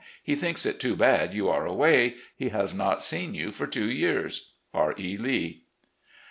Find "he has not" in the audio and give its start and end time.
2.35-3.03